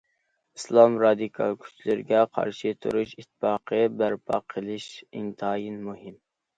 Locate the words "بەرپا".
4.03-4.45